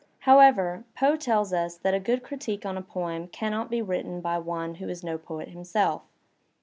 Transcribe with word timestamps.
However, 0.21 0.83
Poe 0.95 1.15
tells 1.15 1.53
us 1.53 1.77
that 1.77 1.93
a 1.93 1.99
good 1.99 2.23
critique 2.23 2.65
on 2.65 2.75
a 2.75 2.81
poem 2.81 3.27
cannot 3.27 3.69
be 3.69 3.83
written 3.83 4.19
by 4.19 4.39
one 4.39 4.73
who 4.81 4.89
is 4.89 5.03
no 5.03 5.19
poet 5.19 5.49
himself. 5.49 6.01